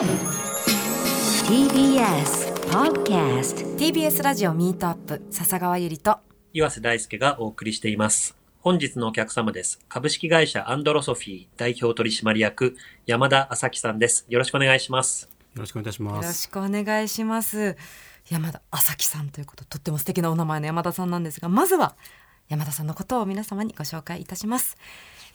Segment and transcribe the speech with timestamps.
[0.00, 0.08] TBS
[2.70, 6.16] Podcast TBS ラジオミートアップ笹川ゆりと
[6.54, 8.34] 岩瀬大輔がお送りしています。
[8.62, 9.78] 本日のお客様です。
[9.90, 14.24] 株式会社アンドロソフィー代表取締役山田朝樹さんです。
[14.30, 15.28] よろしくお願いします。
[15.54, 16.26] よろしくお願いいたしよます。
[16.28, 17.76] ろしくお願いします
[18.30, 21.94] 山田朝樹さんということとっても素敵なお名前の山田さんなんですがまずは
[22.48, 24.76] 山田さんのことを皆様にご紹介いたします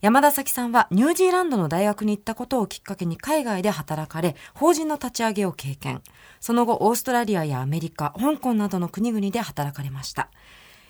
[0.02, 6.02] 山田咲さんはニュージーランドの大学に行ったことをきっかけに海外で働かれ法人の立ち上げを経験。
[6.42, 10.30] その後オーストラリアやアメリカ香港などの国々で働かれました。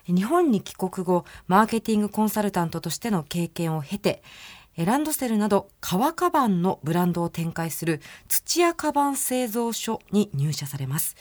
[0.08, 4.24] 日本に帰国後マーケティングコンサルタントとしての経験を経て
[4.76, 11.16] ランドセルなど革カバンのブランドを展開する土屋カバン製造所に入社されます。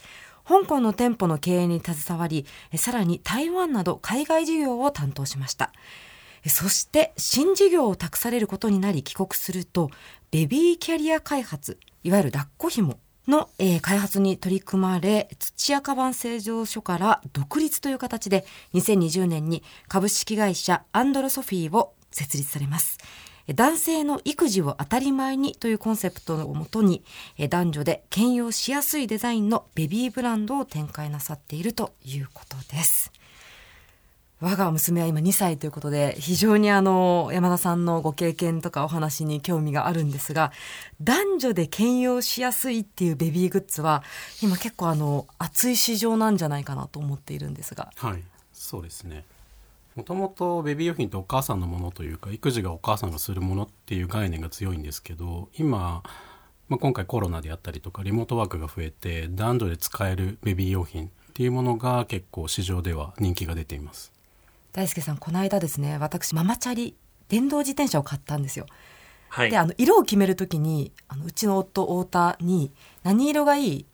[0.46, 2.44] 香港の店舗の経営に携わり
[2.76, 5.72] さらに台湾など海外事業を担当しました。
[6.48, 9.90] そして新事業を託されることになり帰国すると
[10.30, 22.98] ベビーキャリア開発いわゆる抱っこ紐の、えー開発に取り組まれ土屋カバン製造所から独立という形で2020年に株式会社アンドロソフィーを設立されます。
[23.52, 27.04] 男性の育児を当たり前にというコンセプトをもとに
[27.50, 33.12] 男女で兼用しやすいデザインのベビーブランドを展開なさっているということです。
[34.40, 40.52] 我が娘は今2歳ということで非常にあの山田さんのご経験とかお話に興味があるんですが
[41.00, 44.02] 男女で兼用しやすいっていうベビーグッズは
[44.42, 49.24] 今結構あの熱い市場なんじゃないかなと思っているんですがはい、そうですね。
[49.94, 56.02] もともとベビー用品ってお母さんのものというか育児がお母さんがするものっていう概念が強いんですけど今、
[56.68, 64.13] まあ、今回コロナであったりとかリモートワークが増えて男女で使えるベビー用品っていうものが結構市場では人気が出ています。
[64.74, 66.96] 大輔さんこの間ですね私ママチャリ
[67.28, 68.66] 電動自転車を買ったんですよ
[69.28, 69.56] はいで。
[69.56, 72.72] あの色を決めるときにあのうちの夫太田に
[73.04, 73.86] 何色がいい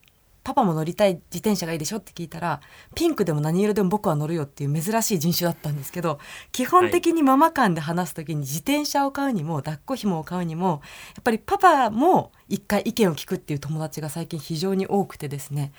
[0.43, 2.61] パパも乗りたい自転車がいいでしょって聞いたら
[2.95, 6.19] ピンクでも何色でも僕は乗るよっていう珍しい人種だったんですけど
[6.51, 10.81] 基本的にママ間で話すときに自転車を買うにも抱っこ紐を買うにも
[11.15, 15.73] やっぱりパパも一回意見を聞くっていう友達が最近非常に多くてですね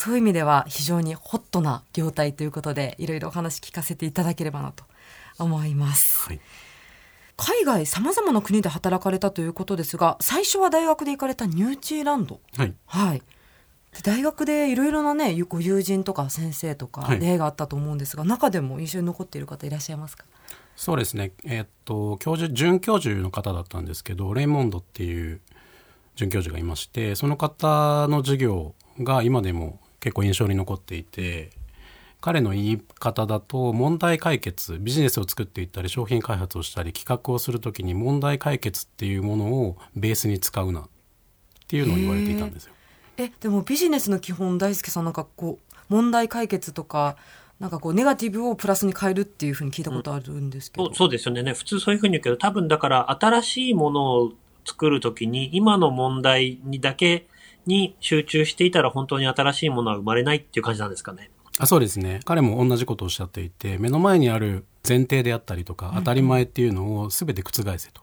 [0.00, 4.84] そういう意味では非常にホットな業態ということでいろいろお話聞かせていただければなと
[5.40, 6.28] 思います。
[6.28, 6.40] はい、
[7.36, 12.38] 海外さまざまな国で働かれたということですが最初は大学で行かれたニュージーランド。
[12.56, 13.22] はい、はい。
[13.90, 17.18] で大学でいろいろなねご友人とか先生とかはい。
[17.18, 20.24] 出会いがあったと思うんですが、中でも印象に残っている方いらっしゃいますか？
[20.76, 21.32] そうですね。
[21.44, 25.40] えーっと教授准教授の方だったんですけどレイモンドっていう
[26.14, 31.50] 准教授がいましてその方の授業が今でも結構印象に残っていて
[32.20, 40.84] 彼の言い方だと問題解決ビジネスを作っていったり商品開発をしたり企画をするときに問題解決っていうものをベースに使うなっ
[41.68, 42.72] ていうのを言われていたんですよ。
[43.18, 47.16] えでもビジネスの基本大輔さんなんかこう問題解決とか
[47.60, 51.52] なんかこうネガティブをプラスに変えるっていうふうに聞いたことあるんですけど、そうそうですよね。
[51.52, 54.32] 普通そういうふうに言うけど、多分だから新しいものを
[54.64, 57.26] 作るときに今の問題にだけ
[57.68, 61.30] に集中していたら本当に新しいものは生まれないっていう感じなんですかね。
[61.60, 68.02] あそうですね彼も同じことをおっしゃっていて目の前にある前提であったりとか当たり前っていうのを全て覆せと。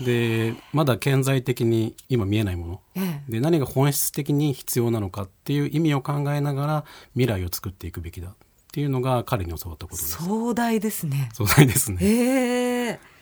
[0.00, 8.32] でまだ顕在的に今見えないものええで何が本質的に必要なのかっていう意味を考えながら未来を作っていくべきだっ
[8.72, 10.24] ていうのが彼に教わったことです。
[10.24, 11.98] 壮大ですね壮大ですね。
[12.00, 13.13] ええ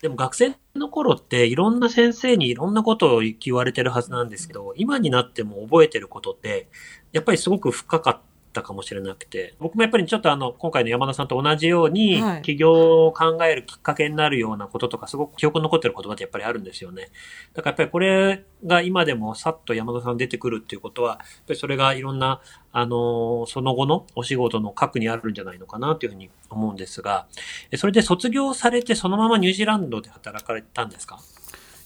[0.00, 6.68] でも学生の頃っていろんな先生にいろんなことを言われてるはずなんですけど、今になっても覚えてることって、
[7.12, 8.20] やっぱりすごく深かっ
[8.58, 12.42] たかもしれなくて、僕もやっぱりちょっとあの、今回の山田さんと同じように、はい。
[12.42, 17.08] 起業を考えるきっかけになるようなこととか、すごく記憶に残ってる言葉ってやっぱりあるんですよね。
[17.54, 21.24] だからやっぱりこれが今でもさっと山田さん出てくるっていうことは、やっぱ
[21.54, 22.40] りそれがいろんな、
[22.72, 27.26] あの、その後のお仕事の核にあるんじゃないのかなというふうに思うんですが、
[27.70, 31.18] えそれで卒業されてそのままニュージーランドで働かれたんですか？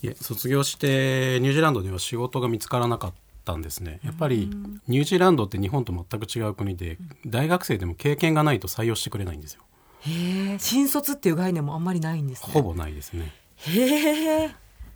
[0.03, 3.13] いえ卒業してニュージーランドでは仕事が見つからなかっ
[3.45, 4.01] たんですね。
[4.05, 4.51] やっぱり
[4.89, 9.63] ニュージーランドって日本と全く違う国で大学生でも経験がないと採用してくれないんですよ。
[10.01, 12.53] へえ新卒っていう概念もあんまりないんですね。
[12.53, 13.33] ほぼないですね。
[13.57, 14.55] へえ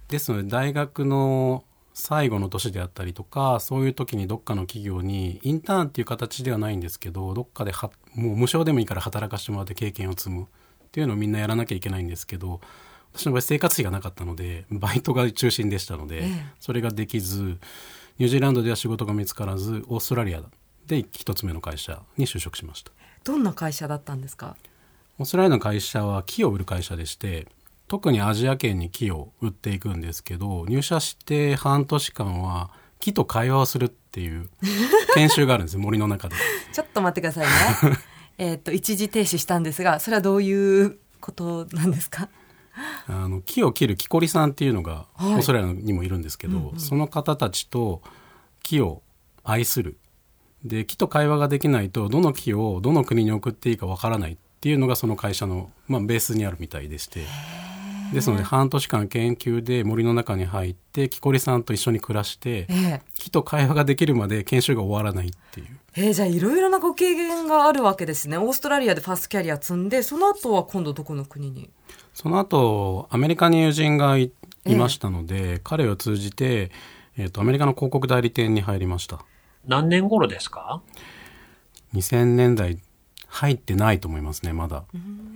[0.09, 10.43] ですので大学の最後の年であったりとかそういう時にどっかの企業にインターンっていう形ではないんですけどどっかではもう無償でもいいから働かしてもらって経験を積む。
[10.43, 10.47] っ
[10.97, 12.61] ていうのをみんなやらなきゃいけないんですけど
[13.12, 16.47] 私の場合生活費がなかったのでバイトが中心でしたので、ええ。
[16.61, 17.59] それができず
[18.19, 20.43] ニュージーランドでは仕事が見つからずオーストラリア
[20.87, 22.93] で一つ目の会社に就職しました。
[23.25, 24.57] どんな会社だったんですか？
[25.19, 27.47] オーストラリアの会社は木を売る会社でして
[27.89, 32.71] 特にアジア圏に木を売っていくんですけど入社して半年間は
[33.01, 34.49] 木と会話をするっていう
[35.15, 36.37] 研修があるんですよ森の中で。
[36.73, 37.99] ちょっと待ってくださいね。
[38.39, 42.29] えっと一時停止したんですがそれはどういうことなんですか？
[43.06, 45.40] あの木を切る木こりさんっていうのがオはい。
[45.40, 46.81] ーストラリアにもいるんですけど、うんうん。
[46.81, 48.02] その方たちと
[48.62, 49.02] 木を
[49.44, 49.96] 愛する。
[50.64, 57.25] で木と会話ができないとどの木をどの国に送っていいかわからないっていうのがその会社の、まあ、ベースにあるみたいでして。
[58.12, 63.02] ですので半年間研究で森の中に入って木こりさんと一緒に暮らしてええ。
[63.19, 65.67] 木と会話ができるまで研修が終わらないっていう。
[65.96, 68.38] えーじゃあいろいろなご経験があるわけですね。
[68.38, 71.69] オーストラリアでファーストキャリア積んでその後は今度どこの国に？
[72.17, 74.33] その後アメリカに友人がい
[74.65, 76.71] いましたので、彼を通じて、
[77.19, 79.21] えー、とアメリカの広告代理店に入りました。
[79.67, 80.81] 何年頃ですか
[81.93, 82.81] ？2000年代
[83.27, 84.85] 入ってないと思いますねまだ。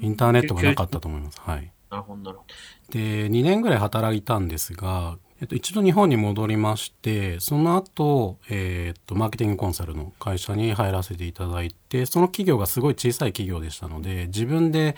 [0.00, 1.38] インターネットがなかったと思います。
[1.43, 1.71] はい。
[1.91, 2.99] なるほど、なるほど。
[2.99, 14.97] で2年ぐらい働いたんですが、えっと、一度日本に戻りましてその後、えっとマーケティングコンサルの会社に入らせていただいてその企業がすごい小さい企業でしたので自分で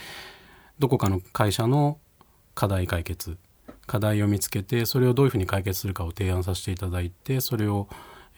[0.82, 2.00] どこかの会社の
[2.56, 3.38] 課題解決
[3.86, 7.86] 課題を見つけてそれをどういうふうに解決するかを提案させていただいてそれを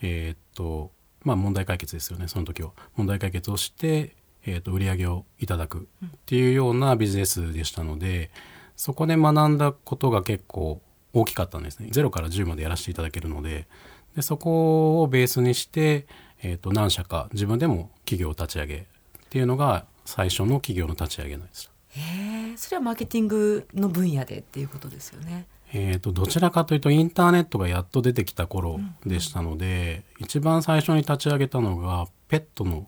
[0.03, 0.91] えーっと
[1.23, 4.15] まあ問題解決ですよねその時は問題解決をして、
[4.45, 8.29] えーっと売り上げをいただくっていうようなビジネスでしたので
[8.75, 10.83] そこで学んだことが結構
[11.13, 11.89] 大きかったんですね。
[11.91, 13.67] 0から10までやらせていただけるので。
[14.15, 16.05] でそこをベースにして、
[16.43, 18.83] えーっと何社か自分でも企業を立ち上げっ
[19.29, 21.74] ていうのが最初の起業の立ち上げなんです。
[21.97, 25.47] へえそれはマーケティングの分野でっていうことですよね。
[25.73, 32.87] えー、とどちらかというとインターネットがやっと出てきた頃でしたので、一番最初に立ち上げたのがペットの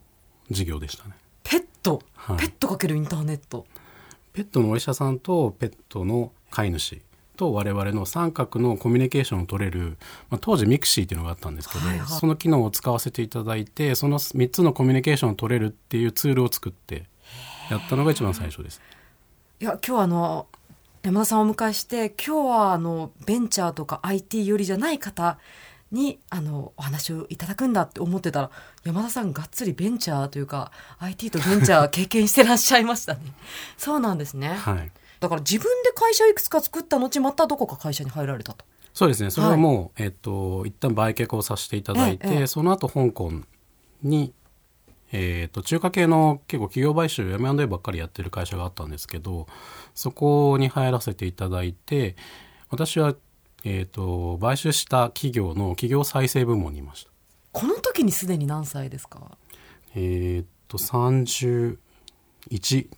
[0.49, 1.15] 事業でしたね。
[1.43, 2.37] ペット、はい。
[2.37, 3.65] ペットかけるインターネット。
[4.33, 7.01] ペットのお医者さんとペットの飼い主
[7.35, 9.97] と我々の三角のコミュニケーションを取れる、
[10.29, 12.07] まあ、当時 mixi っていうのがあったんですけど、はいはい。
[12.07, 17.05] その機能を使わせていただいてその3つのコミュニケーションを取れるっていうツールを作って
[17.69, 18.81] やったのが一番最初です。
[19.59, 20.45] いや今日はあの
[21.01, 25.39] 山田さんをお迎えして今日はあのベンチャーとか IT 寄りじゃない方
[25.91, 28.51] にあのお話をいただくんだって思ってたら
[28.85, 33.21] 山田さんがっつりベンチャーというか IT とベンチャー経験してらっしゃいましたね。
[33.79, 34.91] そうなんですね、はい。
[35.19, 38.63] だから自分で会社をいくつか作った後またどこか会社に入られたと。
[38.93, 39.31] そうですね。
[39.31, 42.47] それはもう、えっと一旦売却をさせていただいて、ええええ。
[42.47, 43.31] その後香港
[44.03, 44.33] に、
[45.11, 49.47] えっと中華系の結構企業買収 M&A ばっかりやってる会社があったんですけど
[49.95, 52.15] そこに入らせていただいて
[52.69, 53.15] 私は、
[53.63, 57.11] えっと買収した企業の企業再生部門にいました。
[57.53, 59.37] この時にすでに何歳ですか？
[59.95, 61.77] えっと31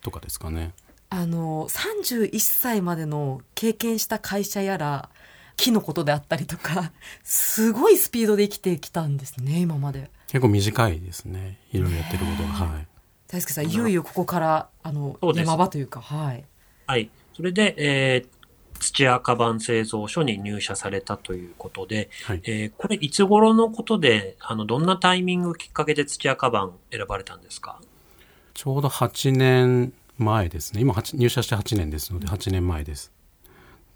[0.02, 0.74] とかですかね。
[1.12, 5.10] あの31歳までの経験した会社やら
[5.56, 6.92] 木のことであったりとか
[7.24, 11.58] すごいスピードで生きてきたんですね今まで結構短いですね。
[11.72, 12.50] いろいろやってることが。
[12.50, 12.88] はい。
[13.28, 16.44] 大輔さんいよいよここからあの山場というかはい。
[16.88, 17.10] はい。
[17.36, 18.40] それで、えー
[18.82, 22.42] 土屋カバン製造所に入社されたということで、はい。
[22.46, 27.82] えーこれいつ頃のことで、あの、どんなタイミングきっかけで土屋カバン選ばれたんですか？
[28.54, 30.82] ちょうど8年前ですね。
[30.82, 33.12] 今8入社して8年ですので8年前です。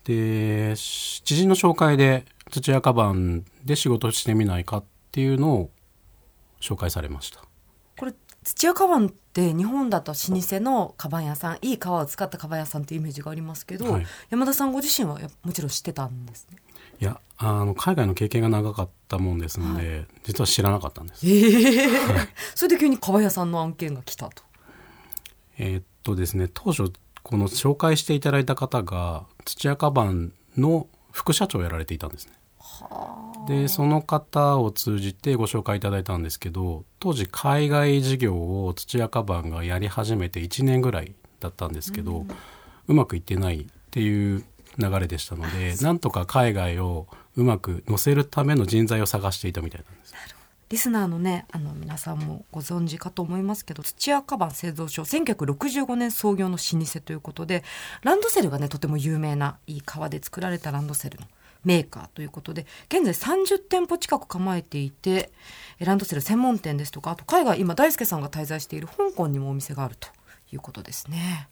[0.04, 4.84] でし知人の紹介で土屋カバンで仕事してみないかっ
[5.14, 5.70] ていうのを
[6.64, 7.42] 紹介されました。
[8.00, 14.06] これ土屋カバンって日本だと老舗のカバン屋さんいい革を使ったカバン屋さんっていうイメージがありますけど、はい。
[14.30, 16.58] 山田さんご自身はやもちろん知ってたんですね。
[17.02, 21.28] いやあの海外の経験が長かったもんですので、実は知らなかったんです。
[21.28, 21.90] ええ
[22.56, 24.44] それで急に革屋さんの案件が来たと。
[25.58, 26.92] えーっとですね当初
[27.24, 32.34] この紹介していただいた方が土屋カバンの副社長をやられていたんですね
[33.48, 42.26] でその方を通じてご紹介いただいたんですけど当時海外事業を土屋カバンがやり始めて1年ぐらいだったんですけど、
[42.88, 44.46] うまくいってないっていう
[44.78, 50.14] 流れでしたのでなんとか海外をうまく乗せるための人材を探していたみたいなんです。
[50.70, 57.64] リスナーのねあの皆さんもご存知かと思いますけど土屋カバン製造所1965年創業の老舗ということで
[58.02, 61.28] ランドセルがねとても有名ないい革で作られたランドセルの
[61.64, 65.32] メーカーということで現在30店舗近く構えていて
[65.80, 70.08] えランドセル専門店ですとかあと海外今大輔さんが滞在している香港にもお店があると
[70.52, 71.50] いうことですね。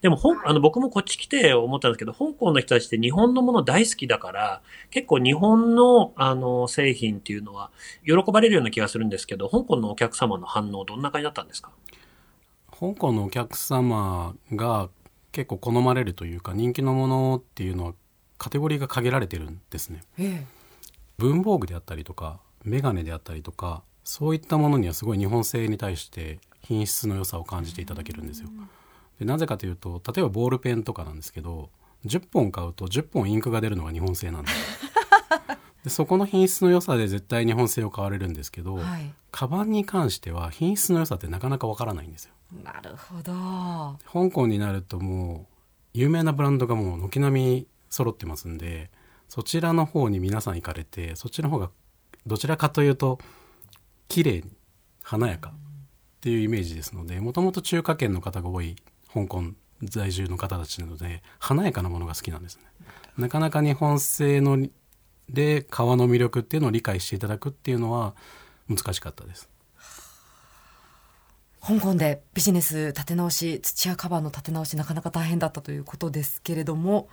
[0.00, 7.72] でも、ほんあの、僕もこっち来て思ったんですけど、香港の人たちって日本のもの大好きだから、結構日本の、あの、製品っていうのは、
[8.06, 11.72] 喜ばれるような気がするんですけど、香港のお客様の反応どんな感じだったんですか？
[12.70, 14.88] 香港のお客様が
[15.32, 17.94] 結構好まれるというか人気のものっていうのは
[18.38, 20.02] カテゴリーが限られてるんですね。
[20.18, 20.46] え
[21.18, 28.48] 文房具であったりとかメガネであったりとかそういったものにはすごい日本製に対して品質の良さを感じていただけるんですよ。
[29.18, 31.70] でなぜかというと例えばボールペンとかなんですけど
[32.06, 34.90] 10本買うと10本インクが出るのが日本製なんですよ
[35.82, 42.32] でそこの品質の良さで絶対日本製を買われるんですけど、はいカバンに関しては品質の良さってなかなかわからないんですよ。
[42.64, 43.32] なるほど
[44.10, 45.54] 香港になるともう
[45.92, 48.90] 有名なブランドがもう軒並み揃ってますんで
[49.28, 51.70] そちらの方に皆さん行かれてそっちの方が
[52.26, 53.18] どちらかというと
[54.08, 54.44] 綺麗に
[55.02, 55.52] 華やか
[56.18, 58.76] っていうイメージですのでもともと中華圏の方が多い
[59.12, 59.42] 香港
[59.82, 62.62] 在住の方たちなので華やかなものが好きなんですね。
[63.16, 64.68] なかなか日本製の
[65.28, 68.14] で革の魅力っていうのを理解していただくっていうのは
[68.68, 69.48] 難しかったです。
[71.60, 77.08] 香港でビジネス立て直し土屋カバンの立て直しなかなか大変だったということですけれども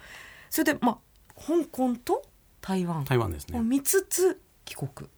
[0.55, 2.23] それでまあ香港と
[2.61, 3.59] 台湾台湾ですね。
[3.59, 5.09] を見つつ帰国、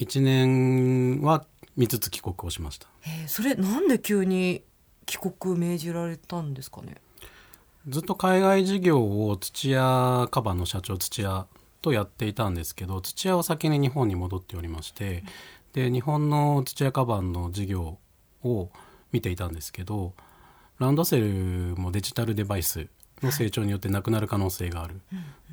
[0.00, 1.44] 1年は
[1.76, 2.88] 見つつ帰国をしました。
[3.06, 4.64] えーそれなんで急に
[5.06, 6.96] 帰国命じられたんですかね？
[7.86, 11.46] ずっと海外事業を土屋カバンの社長土屋
[11.80, 15.22] とやっていたんですけど土屋は先に日本に戻っておりまして
[15.74, 17.98] で日本の土屋カバンの事業
[18.42, 18.70] を
[19.12, 20.12] 見ていたんですけど
[20.80, 21.26] ランドセル
[21.78, 22.88] もデジタルデバイス
[23.22, 25.00] の成長によってなくなる可能性がある、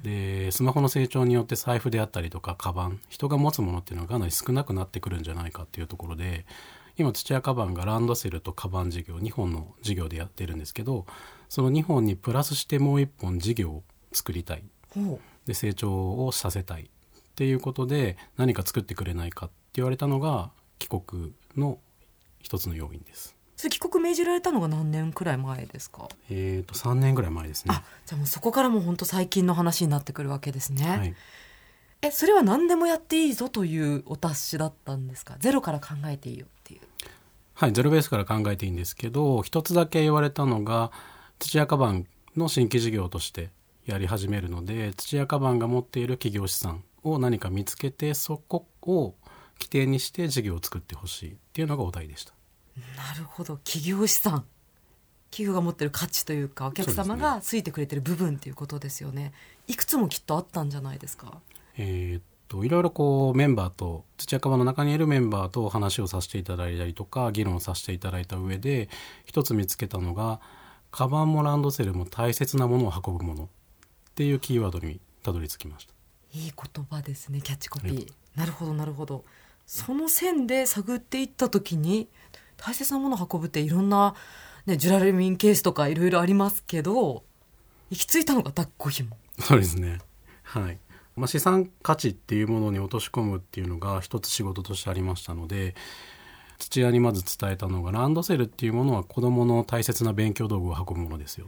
[0.03, 6.45] でスマホの成長によって財布であったりとかカバン人が持つものっていうのがかなり少なくなってくるんじゃないかっていうところで
[6.97, 11.05] 今土屋カバンがランドセルとカバン事業2本の事業でやってるんですけど
[11.49, 14.63] その2本にプラスしてもう1本事業を作りたい。
[14.89, 16.87] ほで成長をさせたいっ
[17.35, 21.79] ていうことで何か作ってくれないかって言われたのが帰国の
[22.39, 23.34] 一つの要因です。
[23.55, 26.07] うそれ帰国命じられたのが何年くらい前ですか？
[26.29, 27.73] えー、と3年ぐらい前ですね。
[27.75, 27.83] あ。
[28.05, 31.15] じゃあもうそこからもう本当最近の話になってくるわけですね、はい、
[32.01, 35.35] えそれは何でもやっていいぞというお達しだったんですか？
[35.39, 36.81] ゼロから考えていいよっていう。
[37.53, 40.91] はい、ゼロベースから考えていいんですけど一つだけ言われたのが
[41.39, 43.49] 土屋カバンの新規事業として
[43.85, 49.15] やり始めるので土屋カバンが持っている企業資産を何か見つけてそこを
[49.57, 52.33] 規定にして事業を作ってほしいっていうのがお題でした。
[52.97, 53.57] なるほど。
[53.57, 54.45] 企業資産。
[55.31, 59.33] 企業が持ってる価値というかお客様がついてくれてる部分っていうことですよね。
[59.67, 61.41] いくつもきっとあったんじゃないですか？
[61.77, 68.87] えーっといろいろこうメンバーと土屋カバンの中にいるメンバーと話をさせていただいたりとか議論させていただいた上で
[69.25, 70.39] 一つ見つけたのが
[70.91, 73.47] カバンもランドセルも大切なものを運ぶものっ
[74.13, 75.93] ていうキーワードにたどり着きました。
[76.33, 78.07] いい言葉ですねキャッチコピー。
[78.35, 79.25] なるほどなるほど。
[79.65, 82.07] その線で探っていった時に
[82.57, 84.15] 大切なものを運ぶっていろんな、
[84.65, 87.23] ね、ジュラルミンケースとかいろいろありますけど
[87.89, 89.99] 行き着いたのが抱っこ紐そうですね。
[90.43, 90.77] はい。
[91.15, 95.75] まあ、資産価値っていうものに落とし込むっていうのが一つ仕事としてありましたので
[96.57, 101.47] 土屋にまず伝えたのがランドセルっていうものは子どもの大切な勉強道具を運ぶものですよ。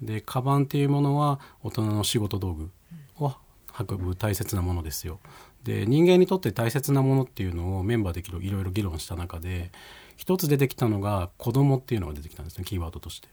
[0.00, 2.70] でカバンっていうものは大人の仕事道具
[3.18, 3.34] を
[3.78, 5.18] 運ぶ大切なものですよ。
[5.64, 9.72] で人間にとって大切なものっていうのをメンバーでいろいろ議論した中で
[10.18, 13.28] 一つ出てきたのが子供っていうのが出てきたんですねキーワードとして。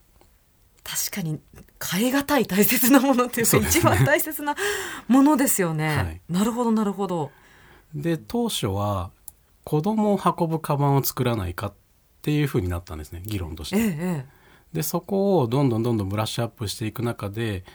[0.83, 1.39] 確かに
[1.83, 3.67] 変え難い大切なものっていうかね。
[3.67, 4.55] 一番大切な
[5.07, 6.21] ものですよね、はい。
[6.29, 7.31] なるほどなるほど。
[7.95, 9.09] で当初は
[9.63, 11.73] 子供を運ぶカバンを作らないかっ
[12.21, 13.77] ていうふうになったんですね議論として。
[13.77, 14.25] えええ。
[14.73, 17.65] でそこをどんどんどんどんブラッシュアップしていく中で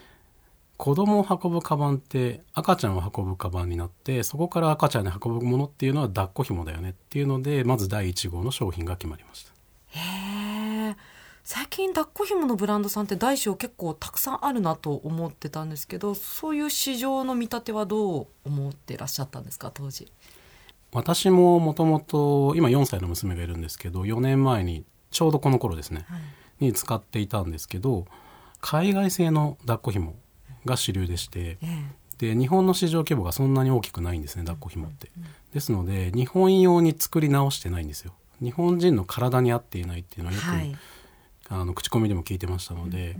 [0.80, 9.52] 子供を運ぶカバンって赤ちゃんを運ぶカバンになってそこから赤ちゃんに運ぶものっていうのは抱っこ紐だよねっていうのでまず第1号の商品が決まりました。
[9.94, 10.96] えへえ
[11.44, 20.10] 最近抱っこ紐のブランドさんって大小結構たくさんあるなと思ってたんですけどそういう市場の見立てはどう思ってらっしゃったんですか当時？
[20.92, 26.06] 私ももともと今4歳の娘がいるんですけど4年前にちょうどこの頃ですね、
[26.58, 28.06] に使っていたんですけど
[28.62, 30.14] 海外製の抱っこ紐
[30.64, 31.85] が主流でしてえ
[32.19, 35.11] で日本の市場規模がそんなに大きくないんですね抱っこ紐って。
[35.55, 38.12] ですので日本用に作り直してないんですよ。
[38.43, 40.76] 日本人の体に合っていないっていうのはよく、はい
[41.52, 43.17] あの口コミでも聞いてましたので、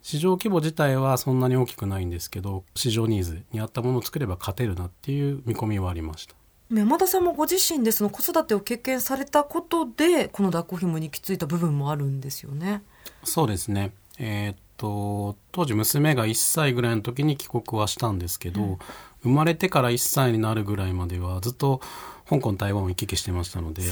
[0.00, 6.34] 市場規模自体はそんなに大きくないんですけど市場ニーズに合ったものを作れば勝てるなっていう見込みはありました。
[6.72, 12.82] 山田さんもご自身でその子育てを経験されたことでこの抱っこ紐に行き着いた部分もあるんですよね。
[13.24, 13.92] そうですね。
[14.18, 18.78] えーっと当時娘が1歳ぐらいの時に帰国はしたんですけど、
[19.22, 21.82] 生まれてから1歳になるぐらいまではずっと
[22.28, 23.82] 香港台湾を行き来してましたので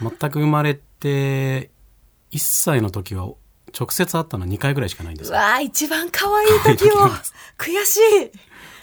[0.00, 1.70] 全く生まれて
[2.32, 3.24] 1歳の時は
[3.78, 6.94] 直接会ったのは2回ぐらいしかないんですわあ一番可愛い時を
[7.58, 8.30] 悔しい。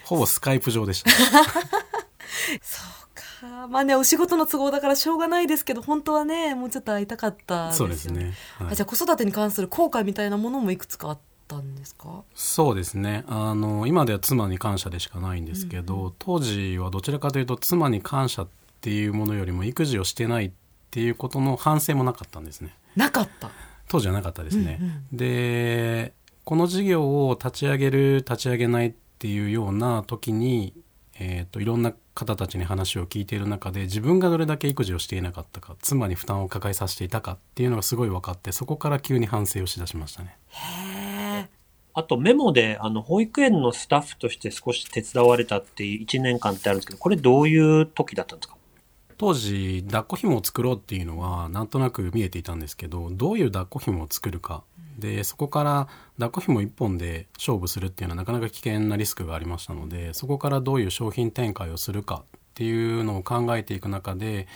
[0.05, 1.17] ほぼスカイプ上でした、そ
[2.85, 2.96] う
[3.41, 8.67] かまあねお仕事の都合だからしょうがないですけど本当はねもうちょっと会いたかったですよそうですね、はい。
[8.71, 12.23] あじゃあ子育てに関する後悔みたいなものもいくつかあったんですか？
[12.35, 13.23] そうですね。
[13.27, 18.47] あの今では妻に感謝でしかないんですけど、当時はどちらかというと妻に感謝っ
[18.81, 20.51] ていうものよりも育児をしてないっ
[20.91, 22.73] ていうことの反省もなかったんですね。
[22.95, 23.49] なかった。
[23.87, 24.81] 当時はなかったですね、
[25.13, 26.13] で
[26.43, 30.73] この事業を立ち上げる立ち上げないっていうような時に、
[31.19, 40.37] えー、といろんな方たちに話を聞いている中で自分がどれだけ育児をしていなかったか妻に負担を抱えさせていたかっていうのがすごい分かってそこから急に反省をしだしましたね。
[41.93, 48.55] あとメモで、あの、保育園のスタッフとして少し手伝われたっていう1年間ってあるんですけど、これどういう時だったんですか？
[49.17, 54.63] 当時抱っこ紐を作ろうっていうのはなんとなく見えていたんですけどどういう抱っこ紐を作るか
[54.97, 64.47] でそこから抱っこ紐1本で勝負するっていうのはなかなか危険なリスクがありましたのでそこからどういう商品展開をするかっていうのを考えていく中で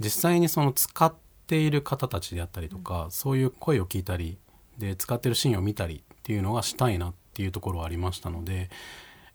[0.00, 1.14] 実際にその使っ
[1.46, 4.38] ている方たちであったりとか、そういう声を聞いたり
[4.78, 8.70] で使ってるシーンを見たりっていうのがしたいなっていうところはありましたので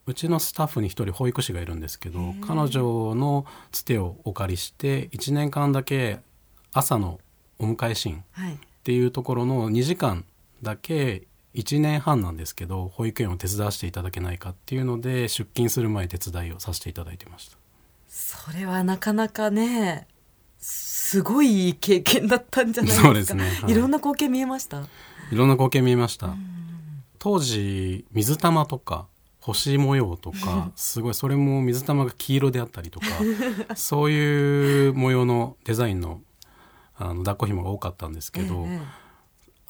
[0.05, 6.19] うちのスタッフに一人保育士がいるんですけど彼女のつてをお借りして1年間だけ
[6.73, 7.19] 朝の
[7.57, 8.57] お迎えシーンっはい。
[8.83, 10.25] ていうところの2時間
[10.61, 17.57] だけ1年半なんですけど保育園を手伝わせていただけないかっていうので出勤する前手伝いをさせていただいてました。
[18.07, 20.07] それはなかなかね
[20.59, 23.07] すごい経験だったんじゃないですか。
[23.07, 23.49] そうですね。
[23.61, 23.71] はい。
[23.71, 24.81] いろんな光景見えました？
[25.31, 26.35] いろんな光景見えました。
[27.17, 29.07] 当時水玉とか
[29.41, 33.07] 星模様とかすごいそれも水玉が黄色であったりとか
[33.75, 36.21] そういう模様のデザインの
[36.97, 39.08] あの抱っこ紐が多かったんですけど、ええ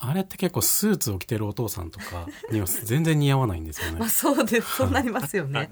[0.02, 4.00] あれって結構スーツを着てるお父さんとかには全然似合わないんですよね。
[4.00, 4.10] まあ。
[4.10, 4.78] そうです。
[4.78, 5.70] そうなりますよね。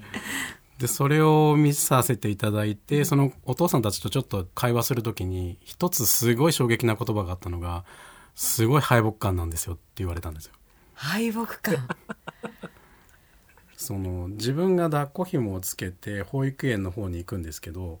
[0.78, 7.84] でそれを見させていただいてそのお父さんたちとちょっと会話する時に一つすごい衝撃な言葉があったのが
[8.36, 10.52] 「すごい敗北感なんですよ」って言われたんですよ。
[10.94, 11.88] 敗北感。
[13.76, 18.00] その自分が抱っこ紐をつけて保育園の方に行くんですけど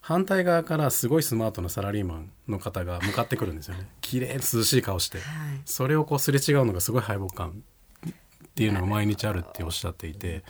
[0.00, 3.86] 反対側からすごいスマートなサラリーマンの方が向かってくるんですよね。
[4.00, 5.26] 綺麗涼しい顔して、はい。
[5.64, 7.62] それをこうすれ違うのがすごい敗北感
[8.08, 8.12] っ
[8.54, 10.42] ていうのが毎日あるっておっしゃっていて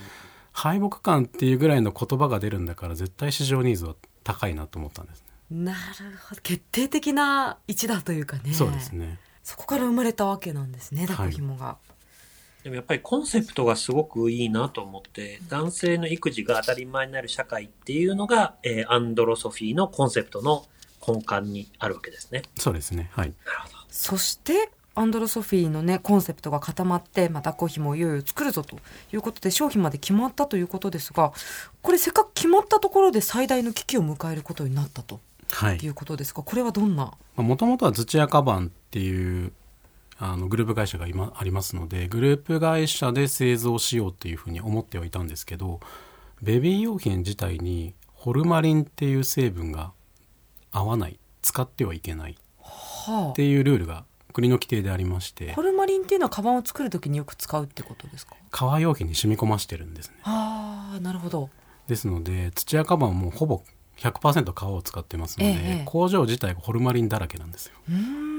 [0.53, 5.79] 敗北感っていうぐらいの言葉が出るんだから絶対市場ニーズは高いなと思ったんですね、なる
[6.29, 6.41] ほど。
[6.43, 8.53] 決定的な一打というかね。
[8.53, 9.19] そうですね。
[9.43, 11.79] そこから生まれたわけなんですね抱っこ紐が、
[12.65, 20.67] でもやっぱりコンセプトがすごくいいなと思って、男性の育児が当たり前になる社会っていうのが、えーアンドロソフィーのコンセプトの
[21.07, 22.43] 根幹にあるわけですね。
[22.57, 23.75] そうですねはいなるほど。
[23.89, 28.77] そしてアンドロソフィーのねコンセプトが固まって、まあ、抱っこ紐をいよいよ作るぞと
[29.13, 31.33] いうことで商品まで決まったということですが
[31.83, 37.13] これせっかく決まったところで最大の危機を迎えることになったとはいいうことですがこれはどんな？
[37.37, 39.53] もともとは土屋カバンっていう
[40.19, 45.81] あのグループ会社が今ありますのでグループ会社で製造しようっていうふうに思ってはいたんですけど
[46.43, 49.93] ベビー用品自体にホルマリンっていう成分が
[50.73, 58.35] 合わない使ってはいけないはっていうルールが国の規定でありましてあホルマリンっていうのはカバンを作るときによく使うってことですか？
[58.51, 60.17] 革用品に染み込ましてるんですね。
[60.25, 61.49] ああなるほど。
[61.87, 63.63] ですので土屋カバンもほぼ
[63.99, 65.83] 100%革を使ってますので、ええ。
[65.87, 67.73] 工場自体がホルマリンだらけなんですよ。
[67.89, 68.38] うーん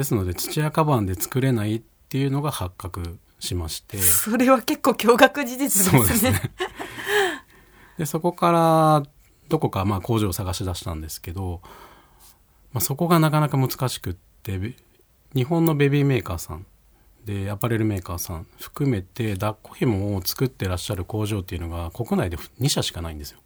[0.00, 3.98] ですので土屋カバンで作れないっていうのが発覚しまして。
[3.98, 6.00] それは結構驚愕事実ですね。
[6.00, 6.52] ですね。
[7.98, 9.02] でそこから
[9.50, 11.60] どこかまあ工場を探し出したんですけど、
[12.72, 14.74] まあ、そこがなかなか難しくってべ
[15.34, 16.64] 日本のベビーメーカーさん
[17.26, 23.40] でアパレルメーカーさん含めて抱っこ紐を作ってらっしゃる工場っていうのが国内で2社しかないんですよ。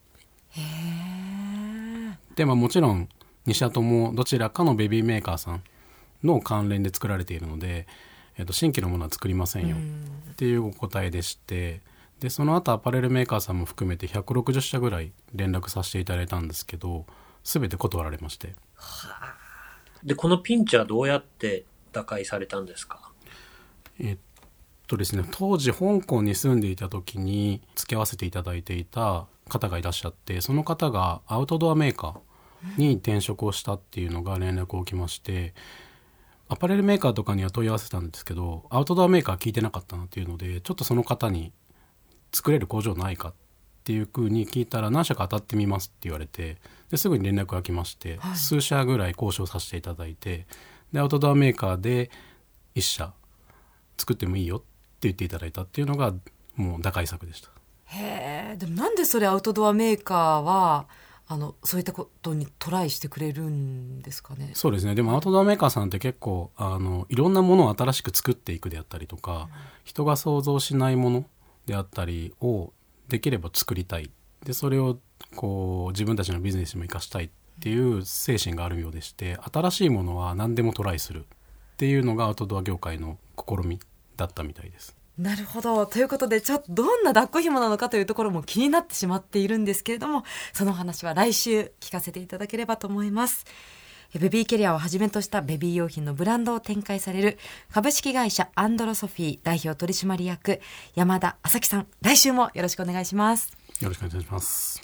[2.36, 3.08] でまあもちろん
[3.48, 5.64] 2社ともどちらかのベビーメーカーさん
[6.24, 7.86] の関連で作られているので、
[8.36, 9.76] えっと新規のものは作りませんよ。
[10.32, 11.82] っていうお答えでして
[12.18, 17.06] でその後アパレルメーカーさんも含めて160社ぐらい連絡させていただいたんですけど
[17.44, 18.54] 全て断られまして。
[20.02, 23.12] で、このピンチはどうやって打開されたんですか？
[24.00, 24.18] えっ
[24.86, 35.54] とですね当時香港に住んでいた時に付き合わせていただいていた方がいらっしゃってその方がアウトドアメーカーに転職をしたっていうのが連絡を来まして
[36.54, 41.52] アパレルメーカーとかには問い合わせたんですけどアウトドアメーカー聞いてなかったなっていうのでちょっとその方に
[42.32, 43.34] 作れる工場ないかっ
[43.82, 46.58] ていうふうに聞いたら何社か当たってみますって言われて
[46.90, 48.36] ですぐに連絡が来まして、はい。
[48.36, 50.46] 数社ぐらい交渉させていただいて
[50.92, 52.12] でアウトドアメーカーで
[52.76, 53.12] 1社
[53.98, 54.66] 作ってもいいよって
[55.02, 56.14] 言っていただいたっていうのが
[56.54, 57.50] もう打開策でした。
[57.86, 60.86] へえでもなんでそれアウトドアメーカーは
[61.26, 64.50] あのそういったことにトライしてくれるんですかね？
[64.54, 64.94] そうですね。
[64.94, 69.48] でもアウトドアメーカーさんって結構あのいろんなものを新しく作っていくであったりとか、
[69.84, 71.24] 人が想像しないもの
[71.66, 72.72] であったりを
[73.08, 74.10] できれば作りたい。
[74.44, 74.98] でそれを
[75.36, 81.24] こう自分たちのビジネスにも生かしたいっていう精神があるようでして新しいものは何でもトライするっ
[81.78, 83.80] ていうのがアウトドア業界の試み
[84.18, 84.94] だったみたいです。
[85.16, 85.86] なるほど。
[85.86, 93.44] ということで、ちょっとどんな抱っこ紐なのかというところも気になってしまっているんですけれども、その話は来週聞かせていただければと思います。
[94.18, 97.38] ベビーキャリアをはじめとしたベビー用品のブランドを展開される
[97.72, 100.60] 株式会社アンドロソフィー代表取締役
[100.94, 103.56] 山田朝樹さん、来週もよろしくお願いします。
[103.80, 104.83] よろしくお願いします。